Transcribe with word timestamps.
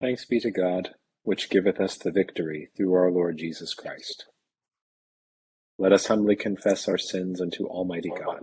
Thanks 0.00 0.24
be 0.24 0.40
to 0.40 0.50
God, 0.50 0.94
which 1.24 1.50
giveth 1.50 1.78
us 1.78 1.98
the 1.98 2.10
victory 2.10 2.70
through 2.74 2.94
our 2.94 3.10
Lord 3.10 3.36
Jesus 3.36 3.74
Christ. 3.74 4.24
Let 5.78 5.92
us 5.92 6.06
humbly 6.06 6.36
confess 6.36 6.88
our 6.88 6.96
sins 6.96 7.38
unto 7.38 7.66
Almighty 7.66 8.08
God. 8.08 8.40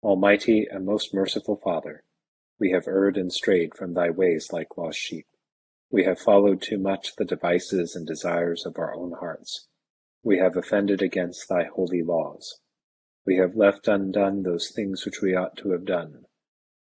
Almighty 0.00 0.68
and 0.70 0.86
most 0.86 1.12
merciful 1.12 1.56
Father, 1.56 2.04
we 2.60 2.70
have 2.70 2.86
erred 2.86 3.16
and 3.16 3.32
strayed 3.32 3.74
from 3.74 3.94
thy 3.94 4.10
ways 4.10 4.50
like 4.52 4.76
lost 4.76 5.00
sheep. 5.00 5.26
We 5.90 6.04
have 6.04 6.20
followed 6.20 6.62
too 6.62 6.78
much 6.78 7.16
the 7.16 7.24
devices 7.24 7.96
and 7.96 8.06
desires 8.06 8.64
of 8.64 8.78
our 8.78 8.94
own 8.94 9.10
hearts. 9.18 9.66
We 10.22 10.38
have 10.38 10.56
offended 10.56 11.02
against 11.02 11.48
thy 11.48 11.64
holy 11.64 12.04
laws. 12.04 12.60
We 13.26 13.38
have 13.38 13.56
left 13.56 13.88
undone 13.88 14.44
those 14.44 14.70
things 14.70 15.04
which 15.04 15.20
we 15.20 15.34
ought 15.34 15.56
to 15.56 15.72
have 15.72 15.84
done 15.84 16.26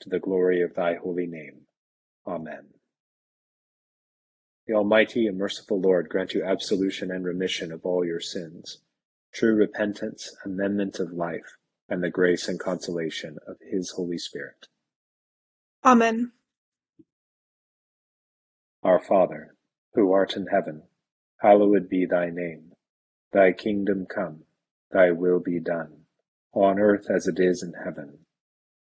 to 0.00 0.08
the 0.08 0.18
glory 0.18 0.62
of 0.62 0.74
thy 0.74 0.94
holy 0.94 1.26
name. 1.26 1.66
Amen. 2.26 2.66
The 4.66 4.74
Almighty 4.74 5.26
and 5.26 5.36
merciful 5.36 5.80
Lord 5.80 6.08
grant 6.08 6.34
you 6.34 6.44
absolution 6.44 7.10
and 7.10 7.24
remission 7.24 7.72
of 7.72 7.84
all 7.84 8.04
your 8.04 8.20
sins, 8.20 8.78
true 9.32 9.54
repentance, 9.54 10.34
amendment 10.44 11.00
of 11.00 11.12
life, 11.12 11.56
and 11.88 12.02
the 12.02 12.10
grace 12.10 12.46
and 12.48 12.58
consolation 12.58 13.38
of 13.46 13.56
his 13.60 13.90
Holy 13.90 14.18
Spirit. 14.18 14.68
Amen. 15.84 16.32
Our 18.82 19.00
Father, 19.00 19.56
who 19.94 20.12
art 20.12 20.36
in 20.36 20.46
heaven, 20.46 20.84
hallowed 21.40 21.88
be 21.88 22.06
thy 22.06 22.30
name. 22.30 22.72
Thy 23.32 23.52
kingdom 23.52 24.06
come, 24.06 24.44
thy 24.90 25.10
will 25.10 25.40
be 25.40 25.60
done, 25.60 26.04
on 26.52 26.78
earth 26.78 27.06
as 27.10 27.26
it 27.26 27.38
is 27.38 27.62
in 27.62 27.72
heaven. 27.84 28.18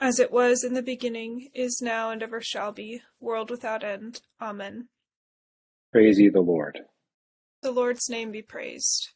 as 0.00 0.18
it 0.18 0.30
was 0.30 0.62
in 0.62 0.74
the 0.74 0.82
beginning, 0.82 1.48
is 1.54 1.80
now, 1.82 2.10
and 2.10 2.22
ever 2.22 2.40
shall 2.40 2.72
be, 2.72 3.02
world 3.20 3.50
without 3.50 3.82
end. 3.82 4.20
Amen. 4.40 4.88
Praise 5.92 6.18
ye 6.18 6.28
the 6.28 6.40
Lord. 6.40 6.80
The 7.62 7.70
Lord's 7.70 8.08
name 8.10 8.30
be 8.30 8.42
praised. 8.42 9.08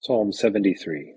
Psalm 0.00 0.32
73. 0.32 1.16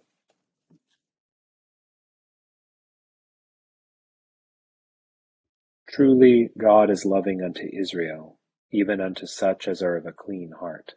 Truly 5.90 6.50
God 6.58 6.90
is 6.90 7.06
loving 7.06 7.42
unto 7.42 7.70
Israel, 7.72 8.40
even 8.72 9.00
unto 9.00 9.26
such 9.28 9.68
as 9.68 9.82
are 9.82 9.96
of 9.96 10.06
a 10.06 10.12
clean 10.12 10.52
heart. 10.60 10.96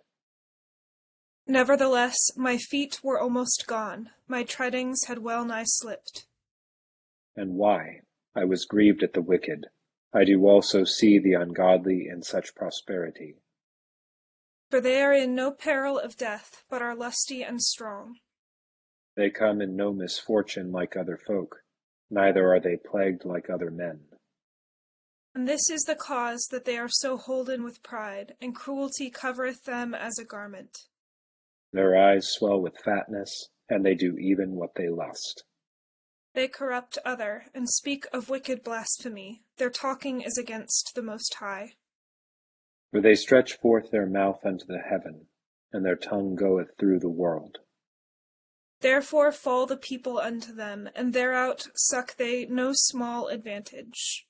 Nevertheless, 1.47 2.17
my 2.37 2.57
feet 2.57 2.99
were 3.05 3.21
almost 3.21 3.67
gone, 3.69 4.11
my 4.27 4.43
treadings 4.43 5.05
had 5.05 5.19
well 5.19 5.45
nigh 5.45 5.65
slipped. 5.65 6.27
And 7.37 7.55
why? 7.55 8.01
I 8.35 8.45
was 8.45 8.65
grieved 8.65 9.03
at 9.03 9.13
the 9.13 9.23
wicked. 9.23 9.67
I 10.13 10.25
do 10.25 10.47
also 10.47 10.85
see 10.85 11.19
the 11.19 11.35
ungodly 11.35 12.09
in 12.11 12.23
such 12.23 12.55
prosperity. 12.55 13.37
For 14.71 14.81
they 14.81 15.03
are 15.03 15.13
in 15.13 15.35
no 15.35 15.53
peril 15.53 15.99
of 15.99 16.17
death, 16.17 16.65
but 16.69 16.83
are 16.83 16.97
lusty 16.97 17.43
and 17.43 17.63
strong. 17.63 18.17
They 19.17 19.31
come 19.31 19.61
in 19.61 19.77
no 19.77 19.93
misfortune 19.93 20.73
like 20.73 20.97
other 20.97 21.17
folk, 21.17 21.63
neither 22.11 22.53
are 22.53 22.61
they 22.61 22.77
plagued 22.77 23.25
like 23.25 23.49
other 23.49 23.71
men. 23.71 24.01
And 25.35 25.47
this 25.47 25.71
is 25.71 25.83
the 25.83 25.95
cause 25.95 26.47
that 26.51 26.65
they 26.65 26.79
are 26.79 26.89
so 26.89 27.17
holden 27.17 27.63
with 27.63 27.83
pride, 27.83 28.35
and 28.41 28.55
cruelty 28.55 29.11
covereth 29.11 29.65
them 29.65 29.95
as 29.95 30.19
a 30.19 30.25
garment. 30.25 30.77
Their 31.73 31.97
eyes 31.97 32.29
swell 32.29 32.61
with 32.61 32.79
fatness, 32.85 33.51
and 33.69 33.85
they 33.85 33.95
do 33.95 34.17
even 34.17 34.53
what 34.53 34.75
they 34.77 34.89
lust. 34.89 35.45
They 36.37 36.49
corrupt 36.49 36.99
other, 37.03 37.47
and 37.55 37.67
speak 37.67 38.05
of 38.13 38.29
wicked 38.29 38.63
blasphemy. 38.63 39.41
Their 39.57 39.71
talking 39.71 40.21
is 40.21 40.37
against 40.37 40.93
the 40.95 41.01
Most 41.01 41.33
High. 41.37 41.77
For 42.91 43.01
they 43.01 43.15
stretch 43.15 43.55
forth 43.55 43.91
their 43.91 44.05
mouth 44.05 44.45
unto 44.45 44.67
the 44.67 44.83
heaven, 44.87 45.29
and 45.73 45.83
their 45.83 45.97
tongue 45.97 46.35
goeth 46.35 46.77
through 46.79 46.99
the 46.99 47.09
world. 47.09 47.61
Therefore 48.81 49.33
fall 49.33 49.65
the 49.65 49.79
people 49.79 50.19
unto 50.19 50.53
them, 50.53 50.91
and 50.95 51.15
thereout 51.15 51.69
suck 51.75 52.19
they 52.19 52.45
no 52.45 52.73
small 52.75 53.29
advantage. 53.29 54.27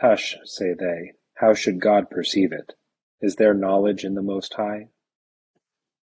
Tush, 0.00 0.34
say 0.42 0.74
they, 0.76 1.12
how 1.34 1.54
should 1.54 1.80
God 1.80 2.10
perceive 2.10 2.50
it? 2.50 2.72
Is 3.20 3.36
there 3.36 3.54
knowledge 3.54 4.02
in 4.04 4.14
the 4.14 4.20
Most 4.22 4.54
High? 4.54 4.88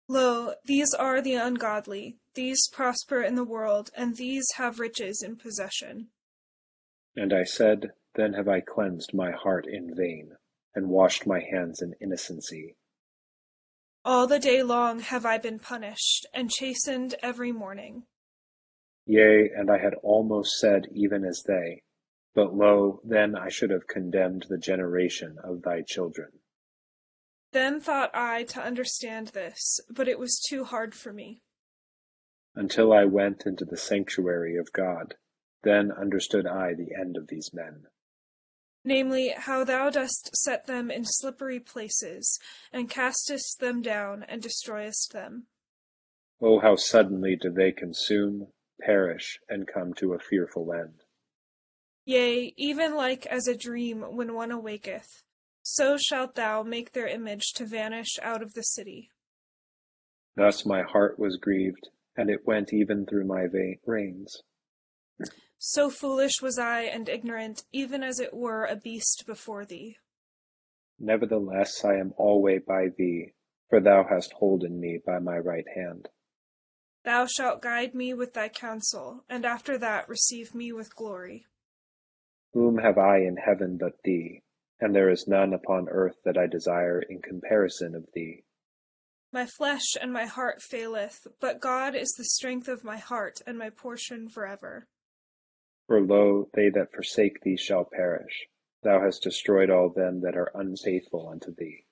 Lo, 0.09 0.55
these 0.65 0.93
are 0.93 1.22
the 1.22 1.34
ungodly, 1.34 2.19
these 2.34 2.69
prosper 2.69 3.22
in 3.22 3.34
the 3.34 3.44
world, 3.44 3.91
and 3.97 4.16
these 4.16 4.47
have 4.56 4.81
riches 4.81 5.22
in 5.22 5.37
possession. 5.37 6.09
And 7.16 7.32
I 7.32 7.44
said, 7.44 7.93
Then 8.15 8.32
have 8.34 8.48
I 8.48 8.60
cleansed 8.60 9.12
my 9.12 9.32
heart 9.32 9.66
in 9.66 9.94
vain, 9.94 10.32
and 10.75 10.88
washed 10.88 11.26
my 11.26 11.41
hands 11.41 11.82
in 11.82 11.94
innocency. 12.00 12.76
All 14.05 14.26
the 14.26 14.38
day 14.38 14.62
long 14.62 15.00
have 15.00 15.25
I 15.25 15.38
been 15.38 15.58
punished, 15.58 16.26
and 16.32 16.50
chastened 16.50 17.14
every 17.23 17.52
morning. 17.52 18.05
Yea, 19.06 19.50
and 19.56 19.70
I 19.70 19.78
had 19.78 19.94
almost 20.02 20.58
said 20.58 20.87
even 20.93 21.25
as 21.25 21.43
they, 21.46 21.82
but 22.35 22.55
lo, 22.55 23.00
then 23.05 23.37
I 23.37 23.49
should 23.49 23.70
have 23.70 23.87
condemned 23.87 24.46
the 24.49 24.58
generation 24.58 25.37
of 25.44 25.62
thy 25.62 25.82
children. 25.82 26.31
Then 27.52 27.81
thought 27.81 28.11
I 28.14 28.44
to 28.44 28.62
understand 28.62 29.28
this, 29.28 29.81
but 29.90 30.08
it 30.08 30.19
was 30.19 30.40
too 30.49 30.64
hard 30.64 30.94
for 30.94 31.12
me. 31.12 31.43
Until 32.54 32.93
I 32.93 33.04
went 33.04 33.46
into 33.46 33.64
the 33.64 33.76
sanctuary 33.76 34.56
of 34.56 34.72
God, 34.72 35.14
then 35.62 35.90
understood 35.90 36.46
I 36.46 36.75
the 36.75 36.94
end 36.99 37.16
of 37.16 37.28
these 37.28 37.52
men. 37.52 37.87
Namely, 38.84 39.32
how 39.37 39.64
thou 39.64 39.90
dost 39.90 40.34
set 40.34 40.66
them 40.66 40.90
in 40.90 41.04
slippery 41.04 41.60
places, 41.60 42.38
and 42.72 42.90
castest 42.90 43.60
them 43.60 43.81
down, 43.81 44.25
and 44.25 44.43
destroyest 44.43 45.12
them. 45.12 45.46
Oh, 46.40 46.58
how 46.58 46.75
suddenly 46.75 47.37
do 47.37 47.50
they 47.50 47.70
consume, 47.70 48.49
perish, 48.81 49.38
and 49.49 49.69
come 49.69 49.94
to 49.94 50.12
a 50.12 50.19
fearful 50.19 50.72
end. 50.72 51.04
Yea, 52.04 52.52
even 52.56 52.96
like 52.96 53.26
as 53.26 53.46
a 53.46 53.56
dream 53.56 54.02
when 54.16 54.34
one 54.34 54.50
awaketh, 54.50 55.22
so 55.62 55.96
shalt 55.96 56.34
thou 56.34 56.64
make 56.64 56.93
their 56.93 57.06
image 57.06 57.52
to 57.54 57.64
vanish 57.64 58.19
out 58.20 58.43
of 58.43 58.54
the 58.54 58.62
city. 58.62 59.10
Thus 60.34 60.66
my 60.66 60.82
heart 60.82 61.19
was 61.19 61.37
grieved, 61.37 61.88
and 62.17 62.31
it 62.31 62.47
went 62.47 62.73
even 62.73 63.06
through 63.06 63.26
my 63.26 63.47
veins. 63.87 64.43
So 65.59 65.91
foolish 65.91 66.43
was 66.43 66.59
I 66.59 66.82
and 66.82 67.09
ignorant, 67.09 67.64
even 67.73 68.03
as 68.03 68.19
it 68.19 68.35
were 68.35 68.64
a 68.64 68.76
beast 68.76 69.25
before 69.26 69.64
thee. 69.64 69.97
Nevertheless 70.99 71.85
I 71.85 71.94
am 71.97 72.14
alway 72.17 72.59
by 72.59 72.88
thee, 72.97 73.32
for 73.69 73.81
thou 73.81 74.05
hast 74.09 74.32
holden 74.32 74.81
me 74.81 74.99
by 75.05 75.19
my 75.19 75.38
right 75.38 75.67
hand. 75.75 76.09
Thou 77.05 77.26
shalt 77.26 77.62
guide 77.62 77.94
me 77.94 78.14
with 78.14 78.35
thy 78.35 78.49
counsel, 78.49 79.25
and 79.29 79.44
after 79.44 79.79
that 79.79 80.09
receive 80.09 80.55
me 80.55 80.73
with 80.73 80.94
glory. 80.94 81.47
Whom 82.53 82.79
have 82.79 82.99
I 82.99 83.19
in 83.19 83.37
heaven 83.37 83.79
but 83.79 84.03
thee? 84.05 84.43
and 84.82 84.97
there 84.97 85.11
is 85.11 85.29
none 85.29 85.55
upon 85.55 85.88
earth 85.88 86.17
that 86.25 86.37
I 86.37 86.49
desire 86.49 87.00
in 87.00 87.23
comparison 87.23 87.94
of 87.94 88.05
thee. 88.14 88.43
My 89.32 89.46
flesh 89.46 89.96
and 89.99 90.12
my 90.12 90.26
heart 90.26 90.61
faileth, 90.61 91.26
but 91.40 91.61
God 91.61 91.94
is 91.94 92.12
the 92.12 92.25
strength 92.25 92.69
of 92.69 92.84
my 92.84 92.99
heart 92.99 93.40
and 93.46 93.56
my 93.56 93.70
portion 93.70 94.29
forever. 94.29 94.87
For 95.87 96.02
lo, 96.02 96.50
they 96.52 96.69
that 96.69 96.93
forsake 96.93 97.40
thee 97.40 97.56
shall 97.56 97.84
perish. 97.90 98.46
Thou 98.82 99.00
hast 99.00 99.23
destroyed 99.23 99.70
all 99.70 99.88
them 99.88 100.20
that 100.20 100.37
are 100.37 100.50
unfaithful 100.55 101.29
unto 101.29 101.55
thee. 101.55 101.87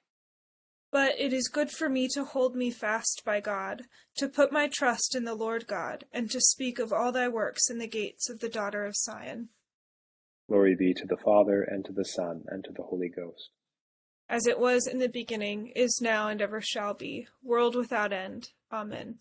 But 0.93 1.19
it 1.19 1.33
is 1.33 1.49
good 1.49 1.71
for 1.71 1.89
me 1.89 2.09
to 2.09 2.25
hold 2.25 2.57
me 2.57 2.71
fast 2.71 3.23
by 3.25 3.41
God, 3.41 3.85
to 4.17 4.29
put 4.29 4.53
my 4.53 4.69
trust 4.69 5.15
in 5.15 5.25
the 5.25 5.35
Lord 5.35 5.67
God, 5.67 6.05
and 6.13 6.31
to 6.31 6.41
speak 6.41 6.79
of 6.79 6.93
all 6.93 7.13
thy 7.13 7.29
works 7.29 7.71
in 7.71 7.79
the 7.79 7.87
gates 7.87 8.29
of 8.29 8.41
the 8.41 8.49
daughter 8.49 8.85
of 8.85 8.97
Sion. 8.97 9.49
Glory 10.49 10.75
be 10.75 10.93
to 10.95 11.07
the 11.07 11.17
Father, 11.17 11.63
and 11.63 11.85
to 11.85 11.93
the 11.93 12.05
Son, 12.05 12.43
and 12.49 12.65
to 12.65 12.73
the 12.73 12.83
Holy 12.83 13.09
Ghost. 13.09 13.51
As 14.31 14.47
it 14.47 14.61
was 14.61 14.87
in 14.87 15.01
the 15.01 15.09
beginning, 15.09 15.73
is 15.75 15.99
now, 16.01 16.29
and 16.29 16.41
ever 16.41 16.61
shall 16.61 16.95
be, 16.95 17.27
world 17.43 17.75
without 17.75 18.13
end. 18.13 18.51
Amen. 18.73 19.19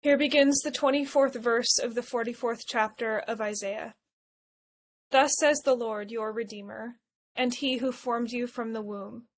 Here 0.00 0.18
begins 0.18 0.58
the 0.58 0.72
24th 0.72 1.40
verse 1.40 1.78
of 1.78 1.94
the 1.94 2.00
44th 2.00 2.62
chapter 2.66 3.20
of 3.20 3.40
Isaiah. 3.40 3.94
Thus 5.12 5.30
says 5.38 5.60
the 5.60 5.76
Lord 5.76 6.10
your 6.10 6.32
Redeemer, 6.32 6.96
and 7.36 7.54
he 7.54 7.78
who 7.78 7.92
formed 7.92 8.32
you 8.32 8.48
from 8.48 8.72
the 8.72 8.82
womb. 8.82 9.28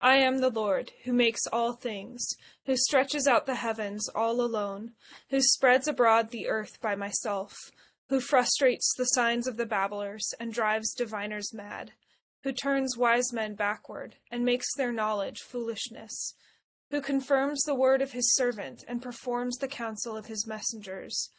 I 0.00 0.16
am 0.16 0.38
the 0.38 0.48
Lord, 0.48 0.92
who 1.04 1.12
makes 1.12 1.46
all 1.52 1.74
things, 1.74 2.26
who 2.64 2.74
stretches 2.74 3.26
out 3.26 3.44
the 3.44 3.56
heavens 3.56 4.08
all 4.08 4.40
alone, 4.40 4.92
who 5.28 5.42
spreads 5.42 5.86
abroad 5.86 6.30
the 6.30 6.48
earth 6.48 6.80
by 6.80 6.94
myself, 6.94 7.54
who 8.08 8.18
frustrates 8.18 8.94
the 8.96 9.04
signs 9.04 9.46
of 9.46 9.58
the 9.58 9.66
babblers 9.66 10.32
and 10.40 10.54
drives 10.54 10.94
diviners 10.94 11.52
mad, 11.52 11.92
who 12.44 12.52
turns 12.52 12.96
wise 12.96 13.32
men 13.32 13.54
backward 13.54 14.16
and 14.30 14.44
makes 14.44 14.74
their 14.74 14.92
knowledge 14.92 15.40
foolishness, 15.40 16.34
who 16.90 17.00
confirms 17.00 17.62
the 17.62 17.74
word 17.74 18.02
of 18.02 18.12
his 18.12 18.34
servant 18.34 18.84
and 18.86 19.02
performs 19.02 19.56
the 19.56 19.66
counsel 19.66 20.14
of 20.14 20.26
his 20.26 20.46
messengers, 20.46 21.30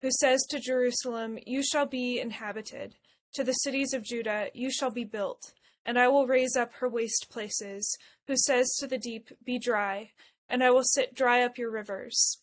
who 0.00 0.10
says 0.10 0.40
to 0.48 0.60
Jerusalem, 0.60 1.36
You 1.46 1.64
shall 1.64 1.86
be 1.86 2.20
inhabited 2.20 2.94
to 3.34 3.42
the 3.42 3.52
cities 3.52 3.92
of 3.92 4.04
Judah 4.04 4.48
you 4.54 4.70
shall 4.70 4.90
be 4.90 5.04
built, 5.04 5.52
and 5.84 5.98
I 5.98 6.06
will 6.06 6.28
raise 6.28 6.56
up 6.56 6.74
her 6.74 6.88
waste 6.88 7.26
places, 7.28 7.98
who 8.28 8.36
says 8.36 8.76
to 8.78 8.86
the 8.86 8.98
deep, 8.98 9.30
Be 9.44 9.58
dry, 9.58 10.10
and 10.48 10.62
I 10.62 10.70
will 10.70 10.84
sit 10.84 11.12
dry 11.12 11.42
up 11.42 11.58
your 11.58 11.72
rivers. 11.72 12.38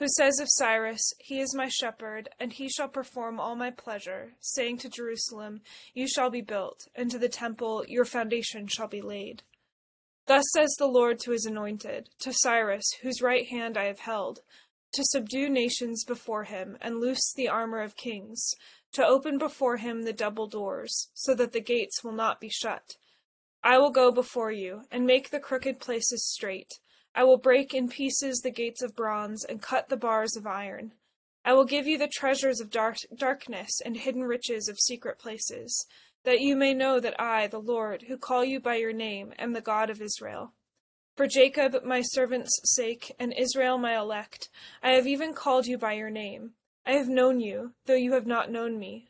Who 0.00 0.08
says 0.08 0.40
of 0.40 0.48
Cyrus, 0.50 1.12
He 1.18 1.40
is 1.40 1.54
my 1.54 1.68
shepherd, 1.68 2.30
and 2.40 2.54
he 2.54 2.70
shall 2.70 2.88
perform 2.88 3.38
all 3.38 3.54
my 3.54 3.70
pleasure, 3.70 4.32
saying 4.40 4.78
to 4.78 4.88
Jerusalem, 4.88 5.60
You 5.92 6.08
shall 6.08 6.30
be 6.30 6.40
built, 6.40 6.88
and 6.94 7.10
to 7.10 7.18
the 7.18 7.28
temple, 7.28 7.84
Your 7.86 8.06
foundation 8.06 8.66
shall 8.66 8.88
be 8.88 9.02
laid. 9.02 9.42
Thus 10.24 10.46
says 10.54 10.74
the 10.78 10.86
Lord 10.86 11.18
to 11.20 11.32
his 11.32 11.44
anointed, 11.44 12.08
to 12.20 12.32
Cyrus, 12.32 12.90
whose 13.02 13.20
right 13.20 13.46
hand 13.46 13.76
I 13.76 13.84
have 13.84 13.98
held, 13.98 14.40
to 14.94 15.04
subdue 15.04 15.50
nations 15.50 16.06
before 16.06 16.44
him, 16.44 16.78
and 16.80 16.98
loose 16.98 17.34
the 17.36 17.48
armor 17.48 17.82
of 17.82 17.94
kings 17.94 18.54
to 18.92 19.04
open 19.04 19.36
before 19.36 19.76
him 19.76 20.04
the 20.04 20.14
double 20.14 20.46
doors, 20.46 21.10
so 21.12 21.34
that 21.34 21.52
the 21.52 21.60
gates 21.60 22.02
will 22.02 22.12
not 22.12 22.40
be 22.40 22.48
shut. 22.48 22.96
I 23.62 23.76
will 23.76 23.90
go 23.90 24.10
before 24.10 24.50
you, 24.50 24.84
and 24.90 25.04
make 25.04 25.28
the 25.28 25.40
crooked 25.40 25.78
places 25.78 26.26
straight. 26.26 26.72
I 27.14 27.24
will 27.24 27.38
break 27.38 27.74
in 27.74 27.88
pieces 27.88 28.40
the 28.40 28.50
gates 28.50 28.82
of 28.82 28.96
bronze, 28.96 29.44
and 29.44 29.60
cut 29.60 29.88
the 29.88 29.96
bars 29.96 30.36
of 30.36 30.46
iron. 30.46 30.92
I 31.44 31.54
will 31.54 31.64
give 31.64 31.86
you 31.86 31.98
the 31.98 32.08
treasures 32.08 32.60
of 32.60 32.70
dark 32.70 32.96
darkness 33.16 33.80
and 33.84 33.96
hidden 33.96 34.24
riches 34.24 34.68
of 34.68 34.78
secret 34.78 35.18
places, 35.18 35.86
that 36.24 36.40
you 36.40 36.54
may 36.54 36.74
know 36.74 37.00
that 37.00 37.20
I, 37.20 37.46
the 37.46 37.58
Lord, 37.58 38.04
who 38.08 38.16
call 38.16 38.44
you 38.44 38.60
by 38.60 38.76
your 38.76 38.92
name, 38.92 39.32
am 39.38 39.52
the 39.52 39.60
God 39.60 39.90
of 39.90 40.02
Israel. 40.02 40.52
For 41.16 41.26
Jacob, 41.26 41.82
my 41.84 42.02
servant's 42.02 42.60
sake, 42.64 43.14
and 43.18 43.34
Israel, 43.36 43.78
my 43.78 43.96
elect, 43.96 44.48
I 44.82 44.92
have 44.92 45.06
even 45.06 45.34
called 45.34 45.66
you 45.66 45.78
by 45.78 45.94
your 45.94 46.10
name. 46.10 46.52
I 46.86 46.92
have 46.92 47.08
known 47.08 47.40
you, 47.40 47.72
though 47.86 47.94
you 47.94 48.12
have 48.12 48.26
not 48.26 48.50
known 48.50 48.78
me. 48.78 49.08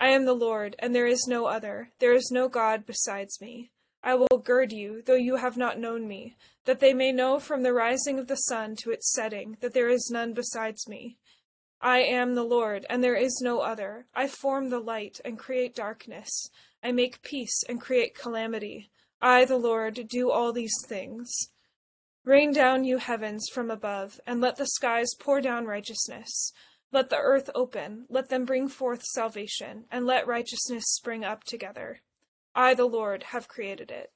I 0.00 0.10
am 0.10 0.24
the 0.24 0.34
Lord, 0.34 0.76
and 0.78 0.94
there 0.94 1.06
is 1.06 1.26
no 1.26 1.46
other. 1.46 1.90
There 1.98 2.12
is 2.12 2.30
no 2.30 2.48
God 2.48 2.86
besides 2.86 3.40
me. 3.40 3.70
I 4.02 4.14
will 4.14 4.38
gird 4.42 4.72
you, 4.72 5.02
though 5.02 5.14
you 5.14 5.36
have 5.36 5.56
not 5.56 5.78
known 5.78 6.06
me, 6.06 6.36
that 6.64 6.80
they 6.80 6.94
may 6.94 7.12
know 7.12 7.40
from 7.40 7.62
the 7.62 7.72
rising 7.72 8.18
of 8.18 8.26
the 8.26 8.36
sun 8.36 8.76
to 8.76 8.90
its 8.90 9.12
setting 9.12 9.56
that 9.60 9.74
there 9.74 9.88
is 9.88 10.10
none 10.12 10.34
besides 10.34 10.86
me. 10.88 11.18
I 11.80 11.98
am 12.00 12.34
the 12.34 12.44
Lord, 12.44 12.86
and 12.90 13.02
there 13.02 13.16
is 13.16 13.40
no 13.42 13.60
other. 13.60 14.06
I 14.14 14.26
form 14.26 14.70
the 14.70 14.80
light 14.80 15.20
and 15.24 15.38
create 15.38 15.74
darkness. 15.74 16.50
I 16.82 16.92
make 16.92 17.22
peace 17.22 17.62
and 17.68 17.80
create 17.80 18.14
calamity. 18.14 18.90
I, 19.20 19.44
the 19.44 19.56
Lord, 19.56 20.06
do 20.08 20.30
all 20.30 20.52
these 20.52 20.74
things. 20.88 21.30
Rain 22.24 22.52
down, 22.52 22.84
you 22.84 22.98
heavens, 22.98 23.48
from 23.52 23.70
above, 23.70 24.20
and 24.26 24.40
let 24.40 24.56
the 24.56 24.66
skies 24.66 25.14
pour 25.18 25.40
down 25.40 25.66
righteousness. 25.66 26.52
Let 26.92 27.10
the 27.10 27.18
earth 27.18 27.50
open, 27.54 28.06
let 28.08 28.28
them 28.28 28.44
bring 28.44 28.68
forth 28.68 29.02
salvation, 29.02 29.84
and 29.90 30.06
let 30.06 30.26
righteousness 30.26 30.84
spring 30.88 31.24
up 31.24 31.44
together. 31.44 32.00
I, 32.58 32.74
the 32.74 32.86
Lord, 32.86 33.22
have 33.22 33.46
created 33.46 33.92
it. 33.92 34.10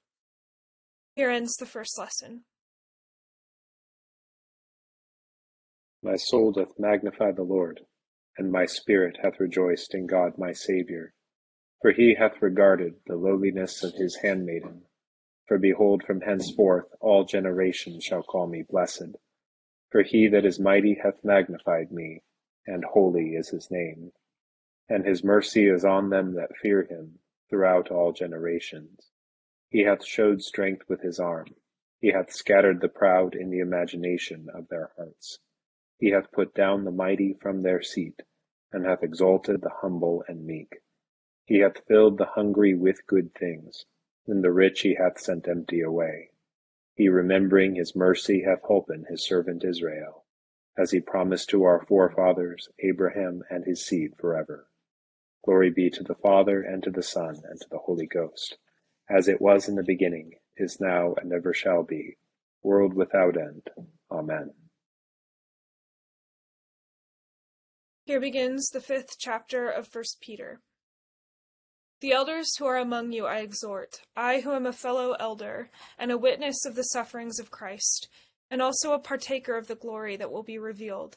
Here 1.14 1.30
ends 1.30 1.54
the 1.54 1.64
first 1.64 1.96
lesson. 1.96 2.42
My 6.02 6.16
soul 6.16 6.50
doth 6.50 6.76
magnify 6.76 7.30
the 7.30 7.44
Lord, 7.44 7.82
and 8.36 8.50
my 8.50 8.66
spirit 8.66 9.18
hath 9.22 9.38
rejoiced 9.38 9.94
in 9.94 10.08
God 10.08 10.38
my 10.38 10.50
Saviour. 10.50 11.12
For 11.82 11.92
he 11.92 12.16
hath 12.18 12.42
regarded 12.42 12.94
the 13.06 13.14
lowliness 13.14 13.84
of 13.84 13.94
his 13.94 14.16
handmaiden. 14.16 14.86
For 15.46 15.56
behold, 15.56 16.02
from 16.04 16.22
henceforth 16.22 16.86
all 16.98 17.24
generations 17.24 18.02
shall 18.02 18.24
call 18.24 18.48
me 18.48 18.64
blessed. 18.68 19.14
For 19.92 20.02
he 20.02 20.26
that 20.26 20.44
is 20.44 20.58
mighty 20.58 20.98
hath 21.00 21.22
magnified 21.22 21.92
me 21.92 22.24
and 22.66 22.84
holy 22.84 23.36
is 23.36 23.50
his 23.50 23.70
name. 23.70 24.10
And 24.88 25.06
his 25.06 25.22
mercy 25.22 25.68
is 25.68 25.84
on 25.84 26.10
them 26.10 26.34
that 26.34 26.56
fear 26.60 26.82
him 26.82 27.20
throughout 27.52 27.90
all 27.90 28.12
generations. 28.12 29.10
He 29.68 29.82
hath 29.82 30.02
showed 30.02 30.40
strength 30.40 30.88
with 30.88 31.02
his 31.02 31.20
arm. 31.20 31.48
He 32.00 32.12
hath 32.12 32.32
scattered 32.32 32.80
the 32.80 32.88
proud 32.88 33.34
in 33.34 33.50
the 33.50 33.58
imagination 33.58 34.48
of 34.54 34.68
their 34.68 34.92
hearts. 34.96 35.38
He 35.98 36.12
hath 36.12 36.32
put 36.32 36.54
down 36.54 36.84
the 36.84 36.90
mighty 36.90 37.34
from 37.34 37.60
their 37.60 37.82
seat, 37.82 38.22
and 38.72 38.86
hath 38.86 39.02
exalted 39.02 39.60
the 39.60 39.68
humble 39.82 40.24
and 40.26 40.46
meek. 40.46 40.78
He 41.44 41.58
hath 41.58 41.84
filled 41.86 42.16
the 42.16 42.24
hungry 42.24 42.72
with 42.74 43.06
good 43.06 43.34
things, 43.34 43.84
and 44.26 44.42
the 44.42 44.50
rich 44.50 44.80
he 44.80 44.94
hath 44.94 45.20
sent 45.20 45.46
empty 45.46 45.82
away. 45.82 46.30
He 46.94 47.10
remembering 47.10 47.74
his 47.74 47.94
mercy 47.94 48.44
hath 48.44 48.62
holpen 48.62 49.04
his 49.10 49.26
servant 49.26 49.62
Israel 49.62 50.24
as 50.78 50.90
he 50.90 51.00
promised 51.00 51.50
to 51.50 51.64
our 51.64 51.84
forefathers, 51.84 52.70
Abraham 52.78 53.42
and 53.50 53.66
his 53.66 53.84
seed 53.84 54.12
forever. 54.18 54.68
Glory 55.44 55.70
be 55.70 55.90
to 55.90 56.02
the 56.02 56.14
Father, 56.14 56.62
and 56.62 56.82
to 56.82 56.90
the 56.90 57.02
Son, 57.02 57.40
and 57.44 57.60
to 57.60 57.68
the 57.70 57.78
Holy 57.78 58.06
Ghost, 58.06 58.56
as 59.08 59.28
it 59.28 59.40
was 59.40 59.68
in 59.68 59.74
the 59.74 59.82
beginning, 59.82 60.32
is 60.56 60.78
now, 60.80 61.14
and 61.20 61.32
ever 61.32 61.52
shall 61.52 61.82
be, 61.82 62.16
world 62.62 62.94
without 62.94 63.36
end. 63.36 63.68
Amen. 64.10 64.52
Here 68.04 68.20
begins 68.20 68.68
the 68.68 68.80
fifth 68.80 69.16
chapter 69.18 69.68
of 69.68 69.88
First 69.88 70.20
Peter. 70.20 70.60
The 72.00 72.12
elders 72.12 72.56
who 72.56 72.66
are 72.66 72.78
among 72.78 73.12
you 73.12 73.26
I 73.26 73.38
exhort, 73.38 74.02
I 74.16 74.40
who 74.40 74.52
am 74.52 74.66
a 74.66 74.72
fellow 74.72 75.12
elder, 75.20 75.70
and 75.98 76.10
a 76.10 76.18
witness 76.18 76.66
of 76.66 76.74
the 76.74 76.82
sufferings 76.82 77.38
of 77.38 77.50
Christ 77.50 78.08
and 78.52 78.60
also 78.60 78.92
a 78.92 78.98
partaker 78.98 79.56
of 79.56 79.66
the 79.66 79.74
glory 79.74 80.14
that 80.14 80.30
will 80.30 80.42
be 80.42 80.58
revealed. 80.58 81.16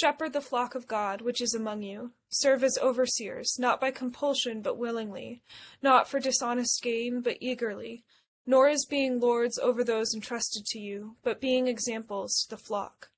Shepherd 0.00 0.32
the 0.32 0.40
flock 0.40 0.76
of 0.76 0.86
God 0.86 1.22
which 1.22 1.40
is 1.40 1.54
among 1.54 1.82
you. 1.82 2.12
Serve 2.28 2.62
as 2.62 2.78
overseers, 2.80 3.56
not 3.58 3.80
by 3.80 3.90
compulsion, 3.90 4.62
but 4.62 4.78
willingly, 4.78 5.42
not 5.82 6.08
for 6.08 6.20
dishonest 6.20 6.80
gain, 6.84 7.20
but 7.20 7.36
eagerly, 7.40 8.04
nor 8.46 8.68
as 8.68 8.86
being 8.88 9.18
lords 9.18 9.58
over 9.58 9.82
those 9.82 10.14
entrusted 10.14 10.64
to 10.66 10.78
you, 10.78 11.16
but 11.24 11.40
being 11.40 11.66
examples 11.66 12.44
to 12.44 12.50
the 12.50 12.62
flock. 12.62 13.10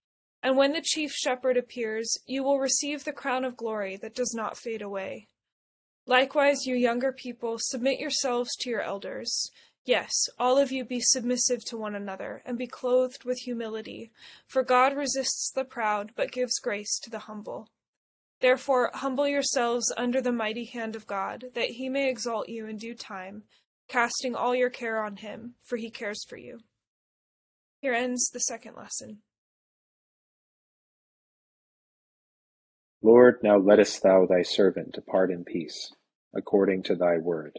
And 0.43 0.57
when 0.57 0.73
the 0.73 0.81
chief 0.81 1.13
shepherd 1.13 1.59
appears, 1.59 2.17
you 2.25 2.43
will 2.43 2.59
receive 2.59 3.05
the 3.05 3.13
crown 3.13 3.45
of 3.45 3.59
glory 3.59 3.99
that 3.99 4.15
does 4.15 4.33
not 4.33 4.57
fade 4.57 4.81
away. 4.81 5.29
Likewise, 6.07 6.65
you 6.65 6.75
younger 6.75 7.13
people, 7.13 7.59
submit 7.59 8.01
yourselves 8.01 8.57
to 8.57 8.71
your 8.71 8.81
elders. 8.81 9.51
Yes, 9.91 10.29
all 10.39 10.57
of 10.57 10.71
you 10.71 10.85
be 10.85 11.01
submissive 11.01 11.65
to 11.65 11.77
one 11.77 11.97
another, 11.97 12.43
and 12.47 12.57
be 12.57 12.69
clothed 12.69 13.25
with 13.25 13.39
humility, 13.39 14.13
for 14.47 14.63
God 14.63 14.97
resists 14.97 15.51
the 15.51 15.65
proud, 15.65 16.13
but 16.15 16.31
gives 16.31 16.61
grace 16.61 16.97
to 17.01 17.11
the 17.11 17.19
humble. 17.19 17.67
Therefore, 18.41 18.93
humble 18.95 19.27
yourselves 19.27 19.93
under 19.97 20.21
the 20.21 20.31
mighty 20.31 20.65
hand 20.67 20.95
of 20.95 21.09
God, 21.09 21.47
that 21.55 21.71
he 21.71 21.89
may 21.89 22.09
exalt 22.09 22.49
you 22.49 22.69
in 22.69 22.77
due 22.77 22.95
time, 22.95 23.43
casting 23.89 24.37
all 24.37 24.55
your 24.55 24.71
care 24.71 25.03
on 25.03 25.17
him, 25.17 25.57
for 25.61 25.77
he 25.77 25.91
cares 25.91 26.25
for 26.25 26.37
you. 26.37 26.61
Here 27.81 27.93
ends 27.93 28.31
the 28.31 28.39
second 28.39 28.77
lesson. 28.77 29.23
Lord, 33.03 33.41
now 33.43 33.59
lettest 33.59 34.05
thou 34.05 34.25
thy 34.25 34.43
servant 34.43 34.93
depart 34.93 35.33
in 35.33 35.43
peace, 35.43 35.93
according 36.33 36.85
to 36.85 36.95
thy 36.95 37.19
word. 37.19 37.59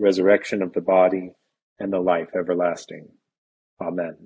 resurrection 0.00 0.62
of 0.62 0.72
the 0.72 0.80
body, 0.80 1.34
and 1.78 1.92
the 1.92 2.00
life 2.00 2.30
everlasting. 2.34 3.08
Amen. 3.80 4.16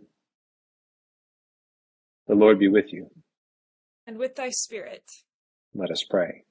The 2.27 2.35
Lord 2.35 2.59
be 2.59 2.69
with 2.69 2.93
you. 2.93 3.11
And 4.07 4.19
with 4.19 4.37
thy 4.37 4.51
spirit. 4.51 5.05
Let 5.75 5.91
us 5.91 6.05
pray. 6.09 6.45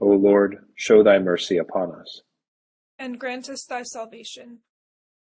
O 0.00 0.06
Lord, 0.06 0.56
show 0.74 1.02
thy 1.02 1.18
mercy 1.18 1.56
upon 1.56 1.92
us. 1.92 2.22
And 2.98 3.18
grant 3.18 3.48
us 3.48 3.64
thy 3.64 3.82
salvation. 3.82 4.58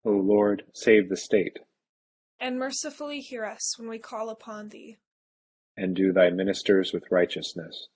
O 0.04 0.10
Lord, 0.10 0.64
save 0.74 1.08
the 1.08 1.16
state. 1.16 1.58
And 2.40 2.58
mercifully 2.58 3.20
hear 3.20 3.44
us 3.44 3.78
when 3.78 3.88
we 3.88 3.98
call 3.98 4.28
upon 4.28 4.68
thee. 4.68 4.98
And 5.76 5.94
do 5.94 6.12
thy 6.12 6.30
ministers 6.30 6.92
with 6.92 7.04
righteousness. 7.10 7.88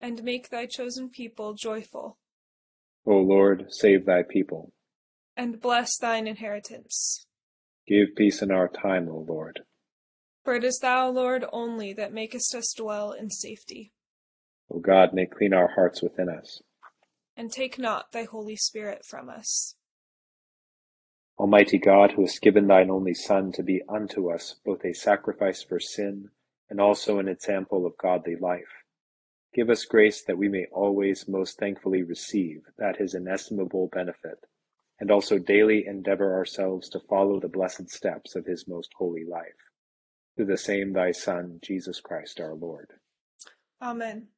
And 0.00 0.22
make 0.22 0.48
thy 0.48 0.66
chosen 0.66 1.10
people 1.10 1.54
joyful. 1.54 2.18
O 3.06 3.16
Lord, 3.16 3.66
save 3.68 4.04
thy 4.06 4.22
people. 4.22 4.72
And 5.36 5.60
bless 5.60 5.96
thine 5.96 6.26
inheritance. 6.26 7.26
Give 7.86 8.14
peace 8.16 8.42
in 8.42 8.50
our 8.50 8.68
time, 8.68 9.08
O 9.08 9.24
Lord. 9.26 9.60
For 10.44 10.54
it 10.54 10.64
is 10.64 10.78
thou, 10.78 11.10
Lord, 11.10 11.44
only 11.52 11.92
that 11.94 12.12
makest 12.12 12.54
us 12.54 12.72
dwell 12.76 13.12
in 13.12 13.30
safety. 13.30 13.92
O 14.72 14.78
God, 14.78 15.12
may 15.12 15.26
clean 15.26 15.52
our 15.52 15.68
hearts 15.68 16.02
within 16.02 16.28
us. 16.28 16.62
And 17.36 17.50
take 17.50 17.78
not 17.78 18.12
thy 18.12 18.24
Holy 18.24 18.56
Spirit 18.56 19.04
from 19.04 19.28
us. 19.28 19.74
Almighty 21.38 21.78
God, 21.78 22.12
who 22.12 22.22
hast 22.22 22.42
given 22.42 22.66
thine 22.66 22.90
only 22.90 23.14
Son 23.14 23.50
to 23.52 23.62
be 23.62 23.80
unto 23.88 24.30
us 24.30 24.56
both 24.64 24.84
a 24.84 24.92
sacrifice 24.92 25.62
for 25.62 25.80
sin 25.80 26.28
and 26.68 26.80
also 26.80 27.18
an 27.18 27.28
example 27.28 27.86
of 27.86 27.96
godly 27.96 28.36
life, 28.36 28.79
give 29.54 29.70
us 29.70 29.84
grace 29.84 30.22
that 30.22 30.38
we 30.38 30.48
may 30.48 30.66
always 30.72 31.26
most 31.28 31.58
thankfully 31.58 32.02
receive 32.02 32.62
that 32.78 32.96
his 32.96 33.14
inestimable 33.14 33.88
benefit, 33.92 34.46
and 35.00 35.10
also 35.10 35.38
daily 35.38 35.86
endeavor 35.86 36.34
ourselves 36.34 36.88
to 36.88 37.00
follow 37.00 37.40
the 37.40 37.48
blessed 37.48 37.88
steps 37.90 38.36
of 38.36 38.46
his 38.46 38.68
most 38.68 38.90
holy 38.96 39.24
life. 39.24 39.70
Through 40.36 40.46
the 40.46 40.56
same 40.56 40.92
thy 40.92 41.10
Son, 41.10 41.58
Jesus 41.62 42.00
Christ 42.00 42.40
our 42.40 42.54
Lord. 42.54 42.92
Amen. 43.82 44.28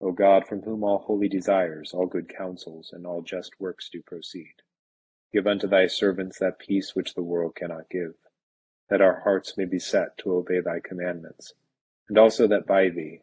O 0.00 0.12
God, 0.12 0.46
from 0.46 0.60
whom 0.60 0.84
all 0.84 0.98
holy 0.98 1.28
desires, 1.28 1.94
all 1.94 2.06
good 2.06 2.28
counsels, 2.28 2.90
and 2.92 3.06
all 3.06 3.22
just 3.22 3.58
works 3.58 3.88
do 3.90 4.02
proceed, 4.02 4.54
give 5.32 5.46
unto 5.46 5.66
thy 5.66 5.86
servants 5.86 6.38
that 6.38 6.58
peace 6.58 6.94
which 6.94 7.14
the 7.14 7.22
world 7.22 7.54
cannot 7.56 7.88
give, 7.90 8.12
that 8.90 9.00
our 9.00 9.20
hearts 9.20 9.56
may 9.56 9.64
be 9.64 9.78
set 9.78 10.18
to 10.18 10.34
obey 10.34 10.60
thy 10.60 10.80
commandments, 10.84 11.54
and 12.08 12.18
also 12.18 12.46
that 12.46 12.66
by 12.66 12.90
thee, 12.90 13.22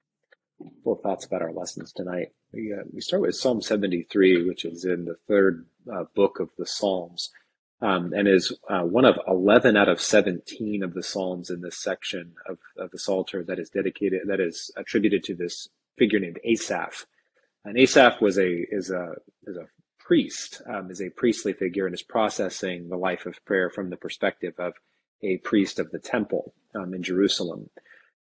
Full 0.83 0.95
thoughts 0.95 1.25
about 1.25 1.41
our 1.41 1.51
lessons 1.51 1.91
tonight. 1.91 2.31
We, 2.53 2.73
uh, 2.73 2.83
we 2.91 3.01
start 3.01 3.21
with 3.21 3.35
Psalm 3.35 3.61
73, 3.61 4.47
which 4.47 4.65
is 4.65 4.85
in 4.85 5.05
the 5.05 5.15
third 5.27 5.65
uh, 5.91 6.05
book 6.15 6.39
of 6.39 6.49
the 6.57 6.65
Psalms, 6.65 7.29
um, 7.81 8.13
and 8.13 8.27
is 8.27 8.55
uh, 8.69 8.81
one 8.81 9.05
of 9.05 9.19
11 9.27 9.75
out 9.77 9.89
of 9.89 10.01
17 10.01 10.83
of 10.83 10.93
the 10.93 11.03
Psalms 11.03 11.49
in 11.49 11.61
this 11.61 11.77
section 11.77 12.33
of, 12.47 12.57
of 12.77 12.91
the 12.91 12.99
Psalter 12.99 13.43
that 13.43 13.59
is 13.59 13.69
dedicated, 13.69 14.21
that 14.27 14.39
is 14.39 14.71
attributed 14.77 15.23
to 15.25 15.35
this 15.35 15.67
figure 15.97 16.19
named 16.19 16.39
Asaph. 16.43 17.05
And 17.63 17.77
Asaph 17.77 18.21
was 18.21 18.37
a 18.39 18.65
is 18.71 18.89
a 18.89 19.13
is 19.45 19.55
a 19.55 19.67
priest, 19.99 20.61
um, 20.67 20.89
is 20.89 21.01
a 21.01 21.09
priestly 21.09 21.53
figure, 21.53 21.85
and 21.85 21.93
is 21.93 22.01
processing 22.01 22.89
the 22.89 22.97
life 22.97 23.25
of 23.25 23.43
prayer 23.45 23.69
from 23.69 23.89
the 23.89 23.97
perspective 23.97 24.53
of 24.57 24.73
a 25.23 25.37
priest 25.37 25.79
of 25.79 25.91
the 25.91 25.99
temple 25.99 26.53
um, 26.75 26.93
in 26.93 27.03
Jerusalem. 27.03 27.69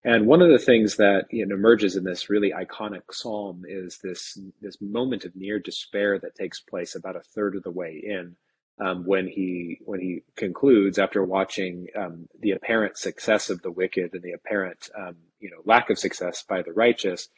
And 0.03 0.25
one 0.25 0.41
of 0.41 0.49
the 0.49 0.59
things 0.59 0.95
that 0.97 1.25
you 1.29 1.45
know, 1.45 1.55
emerges 1.55 1.95
in 1.95 2.03
this 2.03 2.29
really 2.29 2.51
iconic 2.51 3.01
psalm 3.11 3.63
is 3.67 3.99
this 3.99 4.39
this 4.61 4.77
moment 4.81 5.25
of 5.25 5.35
near 5.35 5.59
despair 5.59 6.17
that 6.19 6.35
takes 6.35 6.59
place 6.59 6.95
about 6.95 7.15
a 7.15 7.21
third 7.21 7.55
of 7.55 7.63
the 7.63 7.71
way 7.71 8.01
in, 8.03 8.35
um, 8.79 9.05
when 9.05 9.27
he 9.27 9.79
when 9.85 9.99
he 9.99 10.23
concludes 10.35 10.97
after 10.97 11.23
watching 11.23 11.87
um, 11.95 12.27
the 12.39 12.51
apparent 12.51 12.97
success 12.97 13.51
of 13.51 13.61
the 13.61 13.71
wicked 13.71 14.13
and 14.13 14.23
the 14.23 14.31
apparent 14.31 14.89
um, 14.97 15.17
you 15.39 15.51
know 15.51 15.61
lack 15.65 15.91
of 15.91 15.99
success 15.99 16.43
by 16.49 16.63
the 16.63 16.73
righteous, 16.73 17.29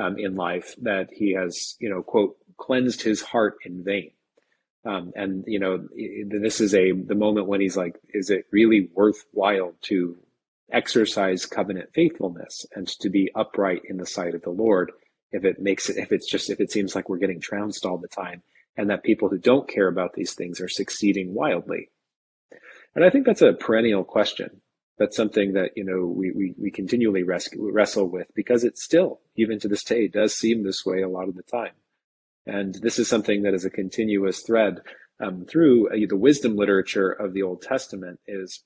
um, 0.00 0.18
in 0.18 0.34
life 0.34 0.74
that 0.82 1.08
he 1.12 1.32
has, 1.34 1.76
you 1.78 1.88
know, 1.88 2.02
quote, 2.02 2.36
cleansed 2.56 3.02
his 3.02 3.22
heart 3.22 3.56
in 3.64 3.84
vain. 3.84 4.12
Um, 4.84 5.12
and 5.14 5.44
you 5.46 5.58
know, 5.58 5.86
this 6.26 6.60
is 6.60 6.74
a 6.74 6.92
the 6.92 7.14
moment 7.14 7.46
when 7.46 7.60
he's 7.60 7.76
like, 7.76 7.96
is 8.14 8.30
it 8.30 8.46
really 8.50 8.88
worthwhile 8.94 9.74
to 9.82 10.16
exercise 10.72 11.46
covenant 11.46 11.90
faithfulness 11.94 12.66
and 12.74 12.86
to 13.00 13.08
be 13.08 13.30
upright 13.34 13.82
in 13.88 13.96
the 13.96 14.06
sight 14.06 14.34
of 14.34 14.42
the 14.42 14.50
Lord? 14.50 14.92
If 15.32 15.44
it 15.44 15.60
makes 15.60 15.88
it, 15.88 15.96
if 15.96 16.12
it's 16.12 16.28
just, 16.28 16.50
if 16.50 16.60
it 16.60 16.72
seems 16.72 16.94
like 16.94 17.08
we're 17.08 17.18
getting 17.18 17.40
trounced 17.40 17.86
all 17.86 17.98
the 17.98 18.08
time, 18.08 18.42
and 18.76 18.90
that 18.90 19.02
people 19.02 19.28
who 19.28 19.38
don't 19.38 19.68
care 19.68 19.88
about 19.88 20.14
these 20.14 20.34
things 20.34 20.60
are 20.60 20.68
succeeding 20.68 21.34
wildly. 21.34 21.90
And 22.94 23.04
I 23.04 23.10
think 23.10 23.26
that's 23.26 23.42
a 23.42 23.52
perennial 23.52 24.04
question 24.04 24.60
that's 25.00 25.16
something 25.16 25.54
that 25.54 25.70
you 25.74 25.82
know 25.82 26.06
we 26.06 26.30
we, 26.30 26.54
we 26.56 26.70
continually 26.70 27.24
rescue, 27.24 27.72
wrestle 27.72 28.06
with 28.06 28.28
because 28.36 28.62
it 28.62 28.78
still 28.78 29.20
even 29.34 29.58
to 29.58 29.66
this 29.66 29.82
day 29.82 30.06
does 30.06 30.36
seem 30.36 30.62
this 30.62 30.84
way 30.86 31.00
a 31.00 31.08
lot 31.08 31.28
of 31.28 31.34
the 31.34 31.42
time 31.42 31.72
and 32.46 32.74
this 32.82 32.98
is 32.98 33.08
something 33.08 33.42
that 33.42 33.54
is 33.54 33.64
a 33.64 33.70
continuous 33.70 34.42
thread 34.42 34.80
um, 35.18 35.44
through 35.46 35.88
uh, 35.88 36.06
the 36.08 36.16
wisdom 36.16 36.54
literature 36.54 37.10
of 37.10 37.32
the 37.32 37.42
old 37.42 37.62
testament 37.62 38.20
is 38.28 38.62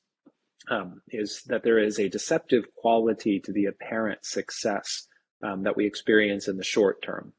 um, 0.71 1.00
is 1.09 1.42
that 1.47 1.62
there 1.62 1.78
is 1.78 1.99
a 1.99 2.09
deceptive 2.09 2.64
quality 2.75 3.40
to 3.40 3.52
the 3.52 3.66
apparent 3.66 4.25
success 4.25 5.06
um, 5.42 5.62
that 5.62 5.76
we 5.76 5.87
experience 5.87 6.49
in 6.49 6.56
the 6.56 6.64
short 6.64 7.02
term 7.02 7.33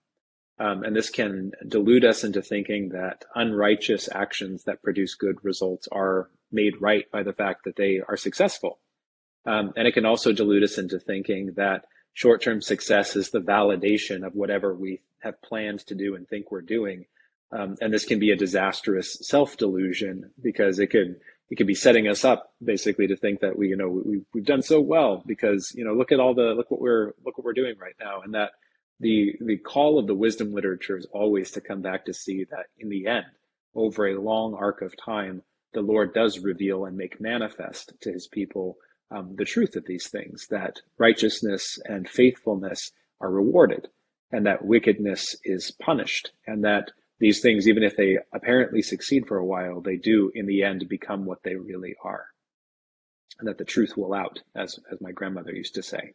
um, 0.59 0.83
and 0.83 0.95
this 0.95 1.09
can 1.09 1.51
delude 1.67 2.05
us 2.05 2.23
into 2.23 2.41
thinking 2.41 2.89
that 2.89 3.25
unrighteous 3.35 4.09
actions 4.13 4.63
that 4.63 4.81
produce 4.81 5.15
good 5.15 5.37
results 5.43 5.87
are 5.91 6.29
made 6.51 6.73
right 6.79 7.09
by 7.11 7.23
the 7.23 7.33
fact 7.33 7.65
that 7.65 7.75
they 7.75 8.01
are 8.07 8.17
successful 8.17 8.79
um, 9.45 9.73
and 9.75 9.87
it 9.87 9.93
can 9.93 10.05
also 10.05 10.31
delude 10.31 10.63
us 10.63 10.77
into 10.77 10.99
thinking 10.99 11.53
that 11.55 11.85
short 12.13 12.41
term 12.41 12.61
success 12.61 13.15
is 13.15 13.29
the 13.29 13.41
validation 13.41 14.25
of 14.25 14.33
whatever 14.33 14.73
we 14.73 15.01
have 15.19 15.41
planned 15.41 15.79
to 15.87 15.95
do 15.95 16.15
and 16.15 16.27
think 16.27 16.51
we're 16.51 16.61
doing. 16.61 17.05
Um, 17.51 17.75
and 17.79 17.93
this 17.93 18.05
can 18.05 18.19
be 18.19 18.31
a 18.31 18.35
disastrous 18.35 19.17
self 19.21 19.55
delusion 19.57 20.31
because 20.41 20.79
it 20.79 20.87
could 20.87 21.19
it 21.49 21.55
could 21.55 21.67
be 21.67 21.75
setting 21.75 22.07
us 22.07 22.25
up 22.25 22.53
basically 22.63 23.07
to 23.07 23.15
think 23.15 23.39
that 23.41 23.57
we 23.57 23.69
you 23.69 23.77
know 23.77 23.89
we, 23.89 24.21
we've 24.33 24.45
done 24.45 24.61
so 24.61 24.79
well 24.81 25.23
because 25.25 25.71
you 25.75 25.85
know 25.85 25.93
look 25.93 26.11
at 26.11 26.19
all 26.19 26.33
the 26.33 26.53
look 26.53 26.71
what 26.71 26.81
we're 26.81 27.13
look 27.25 27.37
what 27.37 27.45
we're 27.45 27.53
doing 27.53 27.75
right 27.79 27.95
now 27.99 28.21
and 28.21 28.33
that 28.33 28.51
the 28.99 29.35
the 29.41 29.57
call 29.57 29.99
of 29.99 30.07
the 30.07 30.15
wisdom 30.15 30.53
literature 30.53 30.97
is 30.97 31.07
always 31.11 31.51
to 31.51 31.61
come 31.61 31.81
back 31.81 32.05
to 32.05 32.13
see 32.13 32.45
that 32.49 32.67
in 32.79 32.89
the 32.89 33.07
end 33.07 33.25
over 33.75 34.07
a 34.07 34.21
long 34.21 34.55
arc 34.55 34.81
of 34.81 34.93
time 34.97 35.41
the 35.73 35.81
lord 35.81 36.13
does 36.13 36.39
reveal 36.39 36.85
and 36.85 36.95
make 36.95 37.19
manifest 37.19 37.93
to 38.01 38.11
his 38.11 38.27
people 38.27 38.77
um, 39.11 39.35
the 39.37 39.45
truth 39.45 39.75
of 39.75 39.85
these 39.85 40.07
things 40.07 40.47
that 40.49 40.81
righteousness 40.97 41.79
and 41.85 42.09
faithfulness 42.09 42.91
are 43.21 43.31
rewarded, 43.31 43.87
and 44.31 44.45
that 44.45 44.65
wickedness 44.65 45.35
is 45.43 45.71
punished, 45.71 46.31
and 46.47 46.63
that 46.63 46.91
these 47.19 47.41
things, 47.41 47.67
even 47.67 47.83
if 47.83 47.95
they 47.95 48.17
apparently 48.33 48.81
succeed 48.81 49.27
for 49.27 49.37
a 49.37 49.45
while, 49.45 49.81
they 49.81 49.95
do 49.95 50.31
in 50.35 50.45
the 50.45 50.63
end 50.63 50.87
become 50.89 51.25
what 51.25 51.43
they 51.43 51.55
really 51.55 51.95
are. 52.03 52.25
And 53.39 53.47
that 53.47 53.57
the 53.57 53.65
truth 53.65 53.97
will 53.97 54.13
out, 54.13 54.39
as, 54.55 54.79
as 54.91 55.01
my 55.01 55.11
grandmother 55.11 55.53
used 55.53 55.75
to 55.75 55.83
say. 55.83 56.13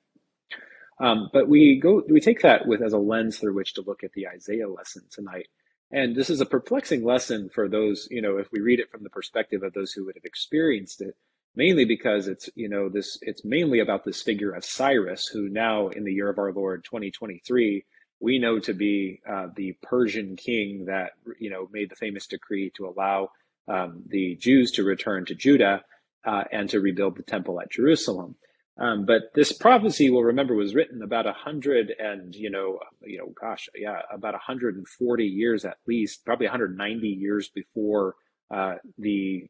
Um, 1.00 1.30
but 1.32 1.48
we 1.48 1.80
go, 1.80 2.02
we 2.08 2.20
take 2.20 2.42
that 2.42 2.66
with 2.66 2.82
as 2.82 2.92
a 2.92 2.98
lens 2.98 3.38
through 3.38 3.54
which 3.54 3.74
to 3.74 3.82
look 3.86 4.04
at 4.04 4.12
the 4.12 4.28
Isaiah 4.28 4.68
lesson 4.68 5.02
tonight. 5.10 5.48
And 5.90 6.14
this 6.14 6.30
is 6.30 6.40
a 6.40 6.46
perplexing 6.46 7.04
lesson 7.04 7.48
for 7.52 7.68
those, 7.68 8.06
you 8.10 8.22
know, 8.22 8.36
if 8.36 8.48
we 8.52 8.60
read 8.60 8.80
it 8.80 8.90
from 8.90 9.02
the 9.02 9.10
perspective 9.10 9.62
of 9.62 9.72
those 9.72 9.92
who 9.92 10.04
would 10.04 10.14
have 10.14 10.24
experienced 10.24 11.00
it, 11.00 11.16
mainly 11.56 11.84
because 11.84 12.28
it's, 12.28 12.48
you 12.54 12.68
know, 12.68 12.88
this, 12.88 13.18
it's 13.22 13.44
mainly 13.44 13.80
about 13.80 14.04
this 14.04 14.22
figure 14.22 14.52
of 14.52 14.64
Cyrus, 14.64 15.26
who 15.26 15.48
now 15.48 15.88
in 15.88 16.04
the 16.04 16.12
year 16.12 16.28
of 16.28 16.38
our 16.38 16.52
Lord 16.52 16.84
2023 16.84 17.84
we 18.20 18.38
know 18.38 18.58
to 18.60 18.74
be 18.74 19.20
uh, 19.28 19.48
the 19.56 19.76
Persian 19.82 20.36
king 20.36 20.86
that 20.86 21.12
you 21.38 21.50
know 21.50 21.68
made 21.72 21.90
the 21.90 21.96
famous 21.96 22.26
decree 22.26 22.70
to 22.76 22.86
allow 22.86 23.30
um, 23.68 24.02
the 24.06 24.36
Jews 24.36 24.72
to 24.72 24.84
return 24.84 25.24
to 25.26 25.34
Judah 25.34 25.82
uh, 26.24 26.44
and 26.52 26.68
to 26.70 26.80
rebuild 26.80 27.16
the 27.16 27.22
temple 27.22 27.60
at 27.60 27.70
Jerusalem. 27.70 28.36
Um, 28.78 29.04
but 29.04 29.34
this 29.34 29.52
prophecy, 29.52 30.08
we'll 30.08 30.22
remember, 30.22 30.54
was 30.54 30.74
written 30.74 31.02
about 31.02 31.26
a 31.26 31.32
hundred 31.32 31.92
and 31.98 32.34
you 32.34 32.50
know, 32.50 32.78
you 33.02 33.18
know, 33.18 33.32
gosh, 33.38 33.68
yeah, 33.74 34.00
about 34.12 34.32
140 34.32 35.24
years 35.24 35.64
at 35.64 35.76
least, 35.86 36.24
probably 36.24 36.46
190 36.46 37.06
years 37.08 37.50
before 37.54 38.14
uh, 38.50 38.74
the 38.98 39.46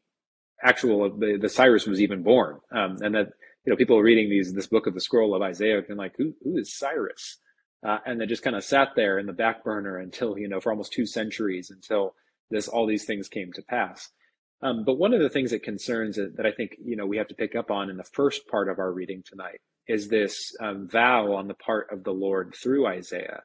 actual 0.63 1.09
the, 1.17 1.37
the 1.41 1.49
Cyrus 1.49 1.87
was 1.87 2.01
even 2.01 2.23
born. 2.23 2.59
Um, 2.71 2.97
and 3.01 3.15
that 3.15 3.29
you 3.65 3.71
know, 3.71 3.77
people 3.77 4.01
reading 4.01 4.29
these 4.29 4.53
this 4.53 4.67
book 4.67 4.87
of 4.87 4.93
the 4.93 5.01
scroll 5.01 5.35
of 5.35 5.41
Isaiah 5.41 5.81
been 5.81 5.97
like, 5.97 6.15
who 6.17 6.33
who 6.43 6.57
is 6.57 6.77
Cyrus? 6.77 7.37
Uh, 7.83 7.97
and 8.05 8.19
they 8.19 8.25
just 8.25 8.43
kind 8.43 8.55
of 8.55 8.63
sat 8.63 8.89
there 8.95 9.17
in 9.17 9.25
the 9.25 9.33
back 9.33 9.63
burner 9.63 9.97
until 9.97 10.37
you 10.37 10.47
know 10.47 10.59
for 10.59 10.71
almost 10.71 10.93
two 10.93 11.05
centuries 11.05 11.69
until 11.69 12.13
this 12.49 12.67
all 12.67 12.85
these 12.85 13.05
things 13.05 13.27
came 13.27 13.51
to 13.53 13.61
pass. 13.63 14.09
Um, 14.63 14.83
but 14.85 14.99
one 14.99 15.13
of 15.13 15.21
the 15.21 15.29
things 15.29 15.51
that 15.51 15.63
concerns 15.63 16.17
that, 16.17 16.37
that 16.37 16.45
I 16.45 16.51
think 16.51 16.75
you 16.83 16.95
know 16.95 17.05
we 17.05 17.17
have 17.17 17.27
to 17.29 17.35
pick 17.35 17.55
up 17.55 17.71
on 17.71 17.89
in 17.89 17.97
the 17.97 18.03
first 18.03 18.47
part 18.47 18.69
of 18.69 18.79
our 18.79 18.91
reading 18.91 19.23
tonight 19.25 19.59
is 19.87 20.07
this 20.07 20.55
um, 20.59 20.87
vow 20.87 21.33
on 21.33 21.47
the 21.47 21.53
part 21.55 21.87
of 21.91 22.03
the 22.03 22.13
Lord 22.13 22.53
through 22.55 22.87
Isaiah 22.87 23.41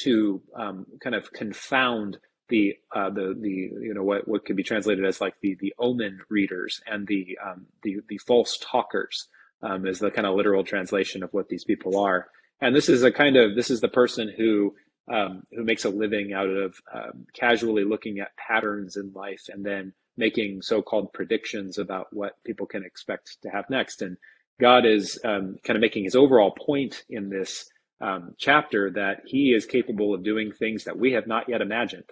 to 0.00 0.42
um, 0.54 0.86
kind 1.02 1.14
of 1.14 1.32
confound 1.32 2.18
the 2.48 2.74
uh, 2.94 3.10
the 3.10 3.36
the 3.40 3.70
you 3.80 3.94
know 3.94 4.02
what 4.02 4.26
what 4.28 4.44
could 4.44 4.56
be 4.56 4.62
translated 4.62 5.04
as 5.04 5.20
like 5.20 5.34
the 5.42 5.56
the 5.60 5.74
omen 5.78 6.20
readers 6.28 6.80
and 6.86 7.06
the 7.06 7.38
um, 7.44 7.66
the 7.82 7.98
the 8.08 8.18
false 8.18 8.58
talkers 8.60 9.28
um, 9.62 9.86
is 9.86 9.98
the 9.98 10.10
kind 10.10 10.26
of 10.26 10.34
literal 10.34 10.64
translation 10.64 11.22
of 11.22 11.32
what 11.32 11.48
these 11.48 11.64
people 11.64 11.98
are. 11.98 12.28
And 12.60 12.74
this 12.74 12.88
is 12.88 13.02
a 13.02 13.12
kind 13.12 13.36
of 13.36 13.54
this 13.54 13.70
is 13.70 13.80
the 13.80 13.88
person 13.88 14.32
who 14.36 14.74
um, 15.12 15.42
who 15.52 15.62
makes 15.64 15.84
a 15.84 15.90
living 15.90 16.32
out 16.32 16.48
of 16.48 16.74
um, 16.92 17.26
casually 17.32 17.84
looking 17.84 18.18
at 18.18 18.36
patterns 18.36 18.96
in 18.96 19.12
life 19.12 19.44
and 19.48 19.64
then 19.64 19.92
making 20.16 20.62
so-called 20.62 21.12
predictions 21.12 21.78
about 21.78 22.06
what 22.12 22.42
people 22.44 22.66
can 22.66 22.84
expect 22.84 23.36
to 23.42 23.50
have 23.50 23.70
next. 23.70 24.02
And 24.02 24.16
God 24.58 24.84
is 24.86 25.20
um, 25.24 25.56
kind 25.62 25.76
of 25.76 25.80
making 25.80 26.04
his 26.04 26.16
overall 26.16 26.50
point 26.50 27.04
in 27.08 27.28
this 27.28 27.70
um, 28.00 28.34
chapter 28.38 28.90
that 28.92 29.22
He 29.26 29.52
is 29.54 29.66
capable 29.66 30.14
of 30.14 30.22
doing 30.22 30.52
things 30.52 30.84
that 30.84 30.98
we 30.98 31.12
have 31.12 31.26
not 31.26 31.48
yet 31.48 31.60
imagined, 31.60 32.10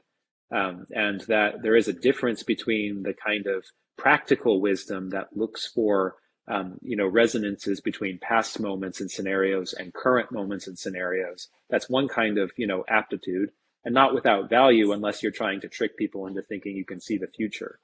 um, 0.51 0.87
and 0.91 1.21
that 1.23 1.63
there 1.63 1.77
is 1.77 1.89
a 1.89 1.93
difference 1.93 2.43
between 2.43 3.03
the 3.03 3.15
kind 3.15 3.47
of 3.47 3.65
practical 3.97 4.61
wisdom 4.61 5.11
that 5.11 5.37
looks 5.37 5.67
for 5.67 6.17
um, 6.49 6.79
you 6.83 6.97
know, 6.97 7.07
resonances 7.07 7.81
between 7.81 8.19
past 8.19 8.61
moments 8.61 9.01
and 9.01 9.11
scenarios 9.11 9.73
and 9.73 9.95
current 9.95 10.31
moments 10.31 10.67
and 10.67 10.79
scenarios. 10.79 11.49
That's 11.71 11.89
one 11.89 12.09
kind 12.09 12.39
of, 12.39 12.53
you 12.57 12.67
know, 12.67 12.85
aptitude 12.89 13.51
and 13.85 13.95
not 13.95 14.15
without 14.15 14.51
value 14.51 14.93
unless 14.93 15.23
you're 15.23 15.33
trying 15.33 15.61
to 15.63 15.69
trick 15.69 15.97
people 15.97 16.27
into 16.27 16.43
thinking 16.43 16.77
you 16.77 16.85
can 16.85 17.01
see 17.01 17.19
the 17.19 17.29
future. 17.29 17.79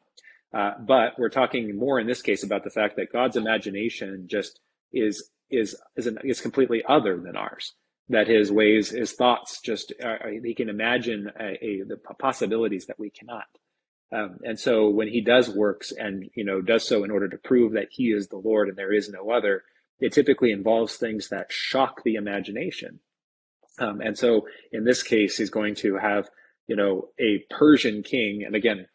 Uh, 0.53 0.73
but 0.81 1.19
we're 1.19 1.29
talking 1.29 1.77
more 1.77 2.01
in 2.01 2.07
this 2.07 2.23
case 2.23 2.43
about 2.43 2.65
the 2.65 2.71
fact 2.71 2.97
that 2.97 3.13
God's 3.13 3.37
imagination 3.37 4.27
just 4.27 4.61
is 4.93 5.31
is 5.49 5.77
is, 5.97 6.07
an, 6.07 6.19
is 6.25 6.41
completely 6.41 6.83
other 6.89 7.19
than 7.19 7.37
ours. 7.37 7.75
That 8.09 8.27
his 8.27 8.51
ways, 8.51 8.91
his 8.91 9.13
thoughts, 9.13 9.61
just 9.61 9.93
uh, 10.03 10.17
he 10.43 10.53
can 10.55 10.69
imagine 10.69 11.31
a, 11.39 11.65
a, 11.65 11.83
the 11.85 11.97
possibilities 12.19 12.87
that 12.87 12.99
we 12.99 13.11
cannot. 13.11 13.47
Um, 14.13 14.39
and 14.43 14.59
so 14.59 14.89
when 14.89 15.09
he 15.09 15.21
does 15.21 15.49
works 15.49 15.93
and 15.93 16.29
you 16.35 16.45
know 16.45 16.61
does 16.61 16.87
so 16.87 17.05
in 17.05 17.11
order 17.11 17.29
to 17.29 17.39
prove 17.39 17.73
that 17.73 17.89
he 17.91 18.07
is 18.07 18.29
the 18.29 18.37
Lord 18.37 18.69
and 18.69 18.77
there 18.77 18.93
is 18.93 19.09
no 19.09 19.31
other, 19.31 19.63
it 20.01 20.13
typically 20.13 20.51
involves 20.51 20.97
things 20.97 21.29
that 21.29 21.53
shock 21.53 22.03
the 22.03 22.15
imagination. 22.15 23.01
Um, 23.79 24.01
and 24.01 24.19
so 24.19 24.47
in 24.73 24.85
this 24.85 25.03
case, 25.03 25.37
he's 25.37 25.51
going 25.51 25.77
to 25.77 25.97
have 25.97 26.29
you 26.67 26.77
know 26.77 27.09
a 27.21 27.45
Persian 27.51 28.03
king, 28.03 28.43
and 28.45 28.57
again, 28.57 28.87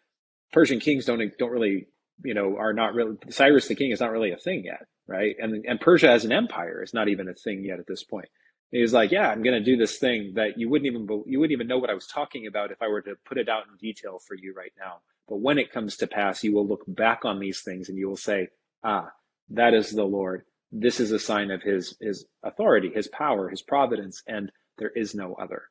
Persian 0.52 0.80
kings 0.80 1.06
don't 1.06 1.22
don't 1.38 1.52
really 1.52 1.88
you 2.24 2.34
know 2.34 2.58
are 2.58 2.74
not 2.74 2.94
really 2.94 3.16
Cyrus 3.30 3.68
the 3.68 3.76
king 3.76 3.92
is 3.92 4.02
not 4.02 4.12
really 4.12 4.32
a 4.32 4.38
thing 4.38 4.66
yet, 4.66 4.86
right? 5.08 5.36
And 5.40 5.66
and 5.66 5.80
Persia 5.80 6.10
as 6.10 6.26
an 6.26 6.34
empire 6.34 6.84
is 6.84 6.94
not 6.94 7.08
even 7.08 7.30
a 7.30 7.34
thing 7.34 7.64
yet 7.64 7.80
at 7.80 7.88
this 7.88 8.04
point. 8.04 8.28
He 8.76 8.82
was 8.82 8.92
like, 8.92 9.10
"Yeah, 9.10 9.30
I'm 9.30 9.42
going 9.42 9.58
to 9.58 9.64
do 9.64 9.78
this 9.78 10.00
thing 10.00 10.34
that 10.34 10.60
you 10.60 10.68
wouldn't 10.68 10.88
even 10.88 11.08
you 11.26 11.40
wouldn't 11.40 11.54
even 11.54 11.68
know 11.68 11.78
what 11.78 11.90
I 11.90 11.94
was 11.94 12.08
talking 12.08 12.46
about 12.46 12.72
if 12.72 12.82
I 12.82 12.90
were 12.90 13.02
to 13.04 13.16
put 13.24 13.38
it 13.38 13.48
out 13.48 13.64
in 13.72 13.78
detail 13.78 14.20
for 14.20 14.36
you 14.36 14.54
right 14.54 14.74
now. 14.78 14.98
But 15.30 15.38
when 15.38 15.58
it 15.58 15.72
comes 15.72 15.96
to 15.98 16.08
pass, 16.08 16.44
you 16.44 16.54
will 16.54 16.68
look 16.68 16.84
back 16.86 17.24
on 17.24 17.40
these 17.40 17.62
things 17.62 17.88
and 17.88 17.98
you 17.98 18.10
will 18.10 18.18
say, 18.18 18.50
Ah, 18.84 19.14
that 19.52 19.74
is 19.74 19.92
the 19.92 20.04
Lord. 20.04 20.44
This 20.74 21.00
is 21.00 21.14
a 21.14 21.20
sign 21.20 21.52
of 21.52 21.62
His 21.62 21.96
His 22.02 22.26
authority, 22.44 22.92
His 22.94 23.08
power, 23.08 23.48
His 23.48 23.62
providence, 23.62 24.22
and 24.28 24.52
there 24.78 24.92
is 24.94 25.16
no 25.16 25.36
other." 25.36 25.70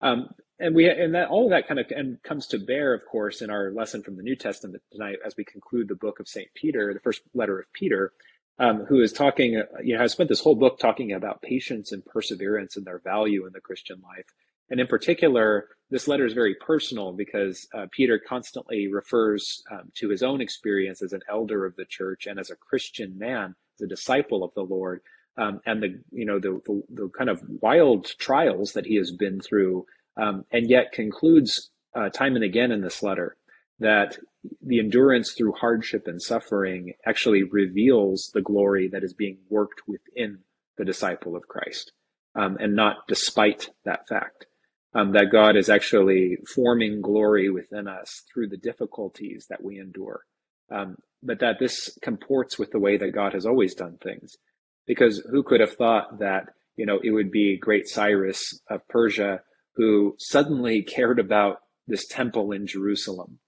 Um, 0.00 0.30
and 0.58 0.74
we 0.74 0.88
and 0.88 1.14
that 1.14 1.28
all 1.28 1.44
of 1.44 1.50
that 1.50 1.68
kind 1.68 1.80
of 1.80 1.86
and 1.94 2.22
comes 2.22 2.46
to 2.46 2.58
bear, 2.58 2.94
of 2.94 3.04
course, 3.04 3.42
in 3.42 3.50
our 3.50 3.72
lesson 3.72 4.02
from 4.02 4.16
the 4.16 4.22
New 4.22 4.36
Testament 4.36 4.82
tonight 4.90 5.18
as 5.22 5.36
we 5.36 5.44
conclude 5.44 5.86
the 5.86 5.96
book 5.96 6.18
of 6.18 6.26
Saint 6.26 6.48
Peter, 6.54 6.94
the 6.94 7.00
first 7.00 7.20
letter 7.34 7.58
of 7.58 7.70
Peter 7.74 8.14
um, 8.62 8.84
who 8.84 9.00
is 9.00 9.12
talking, 9.12 9.56
uh, 9.56 9.80
you 9.82 9.94
know, 9.94 10.00
has 10.00 10.12
spent 10.12 10.28
this 10.28 10.40
whole 10.40 10.54
book 10.54 10.78
talking 10.78 11.12
about 11.12 11.42
patience 11.42 11.90
and 11.90 12.04
perseverance 12.06 12.76
and 12.76 12.86
their 12.86 13.00
value 13.00 13.44
in 13.44 13.52
the 13.52 13.60
Christian 13.60 14.00
life. 14.02 14.26
And 14.70 14.78
in 14.78 14.86
particular, 14.86 15.66
this 15.90 16.06
letter 16.06 16.24
is 16.24 16.32
very 16.32 16.54
personal 16.54 17.12
because 17.12 17.66
uh, 17.74 17.86
Peter 17.90 18.20
constantly 18.26 18.86
refers 18.86 19.62
um, 19.70 19.90
to 19.96 20.08
his 20.08 20.22
own 20.22 20.40
experience 20.40 21.02
as 21.02 21.12
an 21.12 21.22
elder 21.28 21.66
of 21.66 21.74
the 21.74 21.84
church 21.84 22.26
and 22.26 22.38
as 22.38 22.50
a 22.50 22.56
Christian 22.56 23.18
man, 23.18 23.56
as 23.74 23.84
a 23.84 23.88
disciple 23.88 24.44
of 24.44 24.54
the 24.54 24.62
Lord, 24.62 25.00
um, 25.36 25.60
and 25.66 25.82
the 25.82 26.00
you 26.12 26.24
know 26.24 26.38
the, 26.38 26.60
the, 26.64 26.82
the 26.90 27.08
kind 27.18 27.30
of 27.30 27.42
wild 27.60 28.14
trials 28.18 28.74
that 28.74 28.86
he 28.86 28.94
has 28.96 29.10
been 29.10 29.40
through, 29.40 29.86
um, 30.16 30.44
and 30.52 30.70
yet 30.70 30.92
concludes 30.92 31.70
uh, 31.94 32.10
time 32.10 32.36
and 32.36 32.44
again 32.44 32.70
in 32.70 32.80
this 32.80 33.02
letter 33.02 33.36
that 33.80 34.18
the 34.60 34.78
endurance 34.78 35.32
through 35.32 35.52
hardship 35.52 36.06
and 36.06 36.20
suffering 36.20 36.94
actually 37.06 37.44
reveals 37.44 38.30
the 38.34 38.42
glory 38.42 38.88
that 38.88 39.04
is 39.04 39.14
being 39.14 39.38
worked 39.48 39.82
within 39.86 40.38
the 40.76 40.84
disciple 40.84 41.36
of 41.36 41.48
Christ, 41.48 41.92
um, 42.34 42.56
and 42.58 42.74
not 42.74 43.06
despite 43.08 43.70
that 43.84 44.08
fact. 44.08 44.46
Um, 44.94 45.12
that 45.12 45.32
God 45.32 45.56
is 45.56 45.70
actually 45.70 46.36
forming 46.54 47.00
glory 47.00 47.48
within 47.48 47.88
us 47.88 48.24
through 48.30 48.48
the 48.48 48.58
difficulties 48.58 49.46
that 49.48 49.64
we 49.64 49.78
endure. 49.78 50.20
Um, 50.70 50.96
but 51.22 51.38
that 51.38 51.58
this 51.58 51.96
comports 52.02 52.58
with 52.58 52.72
the 52.72 52.78
way 52.78 52.98
that 52.98 53.14
God 53.14 53.32
has 53.32 53.46
always 53.46 53.74
done 53.74 53.96
things. 54.02 54.36
Because 54.86 55.26
who 55.30 55.44
could 55.44 55.60
have 55.60 55.72
thought 55.76 56.18
that, 56.18 56.50
you 56.76 56.84
know, 56.84 57.00
it 57.02 57.10
would 57.10 57.30
be 57.30 57.56
great 57.56 57.88
Cyrus 57.88 58.60
of 58.68 58.86
Persia 58.88 59.40
who 59.76 60.14
suddenly 60.18 60.82
cared 60.96 61.18
about 61.18 61.60
this 61.86 62.06
temple 62.06 62.52
in 62.52 62.66
Jerusalem 62.66 63.38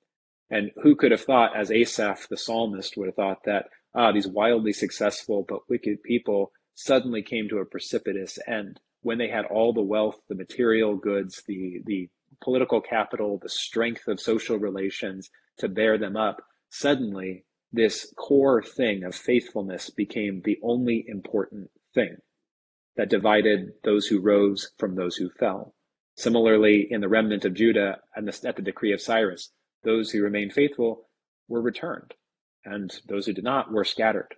and 0.50 0.70
who 0.83 0.94
could 0.94 1.11
have 1.11 1.22
thought, 1.22 1.57
as 1.57 1.70
Asaph 1.70 2.28
the 2.28 2.37
psalmist 2.37 2.96
would 2.96 3.07
have 3.07 3.16
thought, 3.16 3.44
that 3.44 3.68
ah, 3.94 4.12
these 4.12 4.26
wildly 4.26 4.72
successful 4.72 5.44
but 5.48 5.68
wicked 5.68 6.02
people 6.02 6.52
suddenly 6.74 7.22
came 7.22 7.48
to 7.48 7.59
a 7.59 7.64
precipitous 7.64 8.38
end 8.46 8.80
when 9.02 9.18
they 9.18 9.28
had 9.28 9.44
all 9.46 9.72
the 9.72 9.83
wealth, 9.83 10.20
the 10.28 10.35
material 10.35 10.96
goods, 10.96 11.42
the 11.46 11.80
the 11.85 12.09
political 12.42 12.80
capital, 12.80 13.38
the 13.38 13.48
strength 13.48 14.09
of 14.09 14.20
social 14.20 14.59
relations 14.59 15.30
to 15.59 15.68
bear 15.68 15.96
them 15.98 16.16
up. 16.16 16.42
Suddenly, 16.68 17.44
this 17.72 18.12
core 18.16 18.62
thing 18.62 19.04
of 19.04 19.14
faithfulness 19.14 19.90
became 19.90 20.42
the 20.44 20.59
only 20.62 21.04
important 21.07 21.70
thing 21.94 22.16
that 22.96 23.11
divided 23.11 23.72
those 23.83 24.07
who 24.07 24.20
rose 24.20 24.72
from 24.78 24.94
those 24.94 25.16
who 25.16 25.30
fell. 25.30 25.74
Similarly, 26.16 26.87
in 26.90 27.00
the 27.00 27.09
remnant 27.09 27.44
of 27.44 27.54
Judah 27.54 27.98
and 28.14 28.28
the, 28.28 28.48
at 28.48 28.57
the 28.57 28.62
decree 28.62 28.92
of 28.92 29.00
Cyrus, 29.00 29.50
those 29.85 30.11
who 30.11 30.23
remained 30.23 30.53
faithful 30.53 31.09
were 31.49 31.61
returned, 31.61 32.14
and 32.64 32.92
those 33.09 33.27
who 33.27 33.33
did 33.33 33.44
not 33.44 33.73
were 33.73 33.85
scattered. 33.85 34.35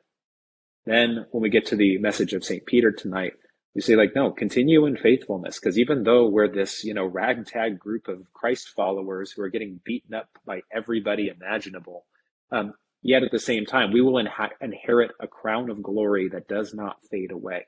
Then, 0.85 1.27
when 1.31 1.43
we 1.43 1.51
get 1.51 1.67
to 1.67 1.77
the 1.77 1.99
message 1.99 2.33
of 2.33 2.45
St. 2.45 2.65
Peter 2.65 2.93
tonight, 2.93 3.33
we 3.75 3.81
say, 3.81 3.97
like, 3.97 4.15
no, 4.15 4.31
continue 4.31 4.87
in 4.87 4.97
faithfulness, 4.97 5.59
because 5.59 5.79
even 5.79 6.05
though 6.05 6.29
we're 6.29 6.49
this, 6.49 6.85
you 6.85 6.95
know, 6.95 7.05
ragtag 7.05 7.79
group 7.79 8.09
of 8.09 8.33
Christ 8.33 8.71
followers 8.75 9.33
who 9.33 9.43
are 9.43 9.51
getting 9.51 9.81
beaten 9.85 10.15
up 10.15 10.29
by 10.47 10.63
everybody 10.73 11.29
imaginable, 11.29 12.07
um, 12.51 12.75
yet 13.03 13.23
at 13.23 13.33
the 13.33 13.39
same 13.39 13.67
time, 13.67 13.93
we 13.93 14.01
will 14.01 14.23
inha- 14.23 14.51
inherit 14.61 15.11
a 15.21 15.27
crown 15.27 15.71
of 15.71 15.83
glory 15.83 16.29
that 16.29 16.49
does 16.49 16.73
not 16.73 17.05
fade 17.11 17.33
away 17.33 17.67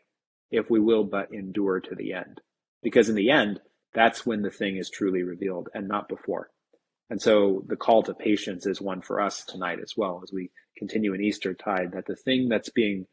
if 0.50 0.70
we 0.70 0.80
will 0.80 1.04
but 1.04 1.32
endure 1.32 1.80
to 1.80 1.94
the 1.94 2.12
end. 2.14 2.40
Because 2.82 3.08
in 3.08 3.14
the 3.14 3.30
end, 3.30 3.60
that's 3.92 4.24
when 4.24 4.42
the 4.42 4.50
thing 4.50 4.76
is 4.76 4.88
truly 4.88 5.22
revealed 5.22 5.68
and 5.74 5.88
not 5.88 6.08
before. 6.08 6.50
And 7.10 7.20
so 7.20 7.64
the 7.66 7.76
call 7.76 8.02
to 8.02 8.14
patience 8.14 8.66
is 8.66 8.80
one 8.80 9.00
for 9.00 9.20
us 9.20 9.44
tonight 9.44 9.78
as 9.80 9.94
well 9.96 10.20
as 10.22 10.32
we 10.32 10.50
continue 10.76 11.14
in 11.14 11.22
Easter 11.22 11.54
tide, 11.54 11.92
that 11.92 12.06
the 12.06 12.16
thing 12.16 12.48
that's 12.48 12.68
being 12.68 13.06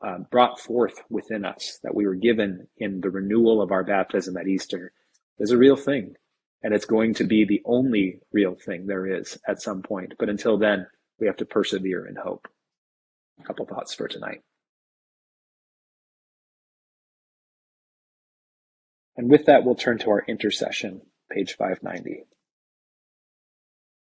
uh, 0.00 0.18
brought 0.30 0.60
forth 0.60 1.02
within 1.10 1.44
us, 1.44 1.78
that 1.82 1.94
we 1.94 2.06
were 2.06 2.14
given 2.14 2.68
in 2.78 3.00
the 3.00 3.10
renewal 3.10 3.60
of 3.60 3.72
our 3.72 3.82
baptism 3.82 4.36
at 4.36 4.46
Easter, 4.46 4.92
is 5.38 5.50
a 5.50 5.58
real 5.58 5.76
thing. 5.76 6.14
And 6.62 6.72
it's 6.72 6.84
going 6.84 7.14
to 7.14 7.24
be 7.24 7.44
the 7.44 7.62
only 7.64 8.20
real 8.32 8.54
thing 8.54 8.86
there 8.86 9.06
is 9.06 9.38
at 9.48 9.60
some 9.60 9.82
point. 9.82 10.14
But 10.18 10.28
until 10.28 10.58
then, 10.58 10.86
we 11.18 11.26
have 11.26 11.36
to 11.38 11.44
persevere 11.44 12.06
in 12.06 12.14
hope. 12.14 12.46
A 13.40 13.44
couple 13.44 13.66
thoughts 13.66 13.92
for 13.92 14.06
tonight. 14.06 14.42
And 19.16 19.28
with 19.28 19.46
that, 19.46 19.64
we'll 19.64 19.74
turn 19.74 19.98
to 19.98 20.10
our 20.10 20.24
intercession, 20.26 21.02
page 21.30 21.56
590. 21.56 22.24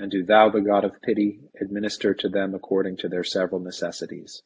And 0.00 0.10
do 0.10 0.24
thou, 0.24 0.48
the 0.48 0.62
God 0.62 0.84
of 0.86 1.02
pity, 1.02 1.40
administer 1.60 2.14
to 2.14 2.28
them 2.30 2.54
according 2.54 2.96
to 2.98 3.08
their 3.08 3.22
several 3.22 3.60
necessities, 3.60 4.42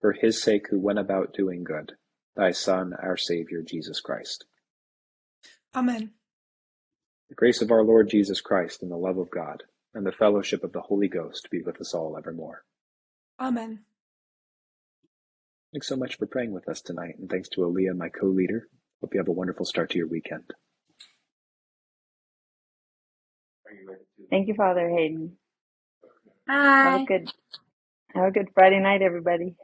for 0.00 0.12
his 0.12 0.42
sake 0.42 0.68
who 0.70 0.80
went 0.80 0.98
about 0.98 1.34
doing 1.34 1.62
good, 1.62 1.92
thy 2.36 2.52
Son, 2.52 2.94
our 2.98 3.18
Saviour, 3.18 3.60
Jesus 3.60 4.00
Christ. 4.00 4.46
Amen. 5.74 6.12
The 7.28 7.34
grace 7.34 7.60
of 7.60 7.70
our 7.70 7.84
Lord 7.84 8.08
Jesus 8.08 8.40
Christ, 8.40 8.80
and 8.80 8.90
the 8.90 8.96
love 8.96 9.18
of 9.18 9.30
God, 9.30 9.64
and 9.92 10.06
the 10.06 10.12
fellowship 10.12 10.64
of 10.64 10.72
the 10.72 10.80
Holy 10.80 11.08
Ghost 11.08 11.50
be 11.50 11.60
with 11.60 11.78
us 11.82 11.92
all 11.92 12.16
evermore. 12.16 12.64
Amen. 13.38 13.80
Thanks 15.74 15.86
so 15.86 15.96
much 15.96 16.16
for 16.16 16.24
praying 16.24 16.52
with 16.52 16.66
us 16.66 16.80
tonight, 16.80 17.16
and 17.18 17.28
thanks 17.28 17.50
to 17.50 17.60
Aaliyah, 17.60 17.94
my 17.94 18.08
co 18.08 18.28
leader. 18.28 18.68
Hope 19.02 19.12
you 19.12 19.20
have 19.20 19.28
a 19.28 19.32
wonderful 19.32 19.66
start 19.66 19.90
to 19.90 19.98
your 19.98 20.08
weekend. 20.08 20.54
Thank 24.30 24.48
you, 24.48 24.54
Father 24.54 24.88
Hayden. 24.90 25.36
Hi. 26.48 26.92
Have 26.92 26.94
a 26.94 27.00
good 27.00 27.30
have 28.14 28.26
a 28.26 28.32
good 28.32 28.48
Friday 28.54 28.80
night, 28.80 29.02
everybody. 29.02 29.56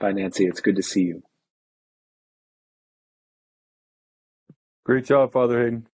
Bye, 0.00 0.12
Nancy. 0.12 0.46
It's 0.46 0.60
good 0.60 0.76
to 0.76 0.82
see 0.82 1.02
you. 1.02 1.22
Great 4.84 5.06
job, 5.06 5.32
Father 5.32 5.62
Hayden. 5.64 5.88